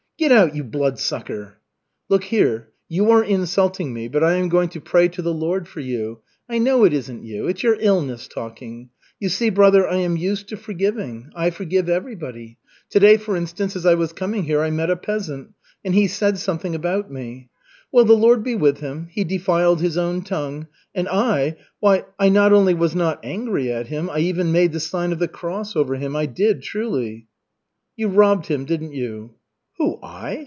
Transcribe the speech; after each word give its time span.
"Get 0.17 0.31
out, 0.31 0.53
you 0.53 0.63
Bloodsucker!" 0.63 1.57
"Look 2.07 2.25
here, 2.25 2.67
you 2.87 3.09
are 3.09 3.23
insulting 3.23 3.91
me, 3.91 4.07
but 4.07 4.23
I 4.23 4.33
am 4.33 4.49
going 4.49 4.69
to 4.69 4.79
pray 4.79 5.07
to 5.07 5.21
the 5.23 5.33
Lord 5.33 5.67
for 5.67 5.79
you. 5.79 6.19
I 6.47 6.59
know 6.59 6.83
it 6.83 6.93
isn't 6.93 7.23
you, 7.23 7.47
it's 7.47 7.63
your 7.63 7.75
illness 7.79 8.27
talking. 8.27 8.91
You 9.19 9.29
see, 9.29 9.49
brother, 9.49 9.87
I 9.89 9.95
am 9.95 10.17
used 10.17 10.47
to 10.49 10.57
forgiving. 10.57 11.31
I 11.35 11.49
forgive 11.49 11.89
everybody. 11.89 12.59
Today, 12.91 13.17
for 13.17 13.35
instance, 13.35 13.75
as 13.75 13.83
I 13.83 13.95
was 13.95 14.13
coming 14.13 14.43
here 14.43 14.61
I 14.61 14.69
met 14.69 14.91
a 14.91 14.95
peasant, 14.95 15.55
and 15.83 15.95
he 15.95 16.05
said 16.05 16.37
something 16.37 16.75
about 16.75 17.09
me. 17.11 17.49
Well, 17.91 18.05
the 18.05 18.13
Lord 18.13 18.43
be 18.43 18.53
with 18.53 18.77
him. 18.79 19.07
He 19.09 19.23
defiled 19.23 19.81
his 19.81 19.97
own 19.97 20.21
tongue. 20.21 20.67
And 20.93 21.09
I, 21.09 21.57
why 21.79 22.05
I 22.19 22.29
not 22.29 22.53
only 22.53 22.75
was 22.75 22.93
not 22.93 23.19
angry 23.25 23.71
at 23.73 23.87
him, 23.87 24.07
I 24.07 24.19
even 24.19 24.51
made 24.51 24.71
the 24.71 24.79
sign 24.79 25.13
of 25.13 25.17
the 25.17 25.27
cross 25.27 25.75
over 25.75 25.95
him, 25.95 26.15
I 26.15 26.27
did 26.27 26.61
truly." 26.61 27.25
"You 27.95 28.07
robbed 28.09 28.45
him, 28.45 28.65
didn't 28.65 28.93
you?" 28.93 29.31
"Who, 29.77 29.97
I? 30.03 30.37